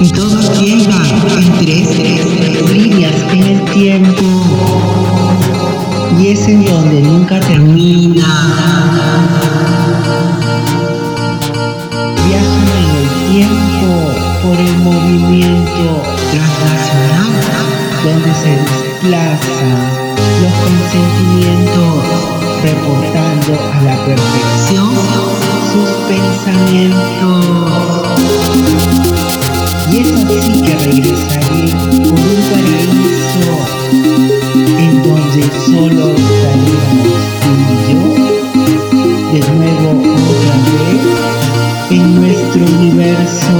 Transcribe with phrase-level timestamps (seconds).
[0.00, 1.04] y todos llegan
[1.38, 4.24] en tres, tres líneas en el tiempo
[6.18, 8.24] y es en donde nunca termina.
[12.26, 13.90] Viajan en el tiempo
[14.42, 17.32] por el movimiento transnacional
[18.04, 19.76] donde se desplazan
[20.42, 21.94] los consentimientos
[22.62, 24.90] reportando a la perfección
[25.72, 27.93] sus pensamientos.
[29.94, 31.70] Y es así que regresaré
[32.02, 33.54] por un paraíso
[34.76, 38.02] en donde solo estaríamos tú y yo,
[39.32, 41.04] de nuevo otra vez,
[41.92, 43.56] en nuestro universo.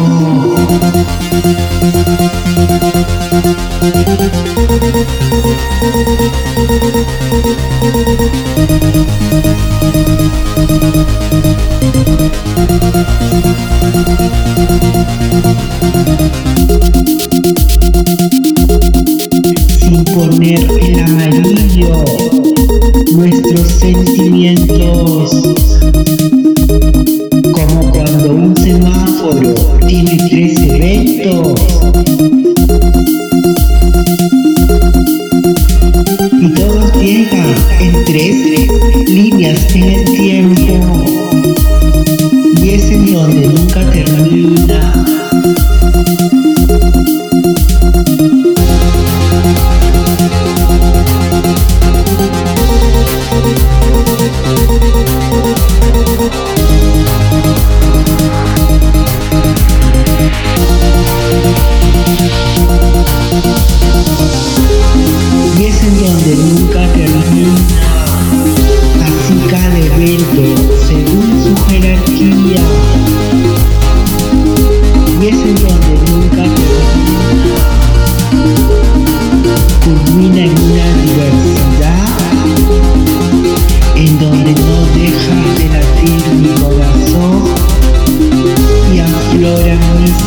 [23.12, 25.30] Nuestros sentimientos.
[27.52, 29.54] Como cuando un semáforo
[29.86, 31.60] tiene tres eventos.
[36.41, 41.33] Y todos llegan en tres líneas en el tiempo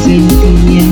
[0.03, 0.86] 最惦念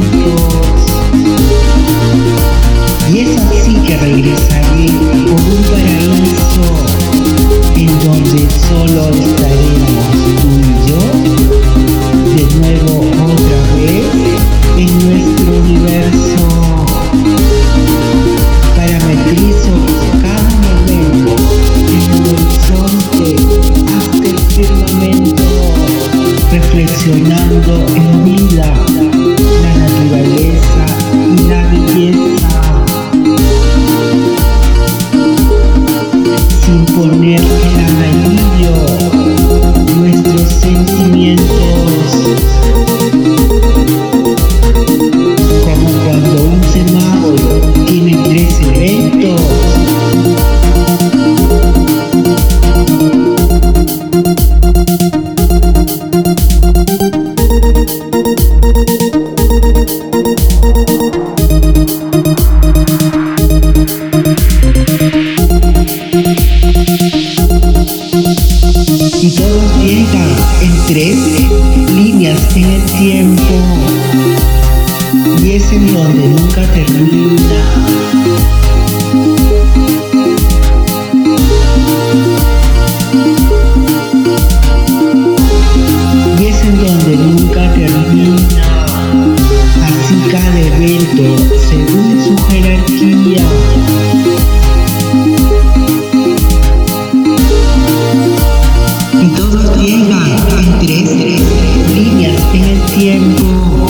[26.76, 28.74] reflexionando en vida,
[29.62, 30.86] la naturaleza
[31.38, 32.50] y la belleza.
[36.66, 37.75] sin poner
[69.22, 70.30] y todos llegan
[70.62, 71.18] en tres
[71.94, 73.54] líneas en el tiempo
[75.44, 77.36] y es en donde nunca termina.
[102.98, 103.85] 千古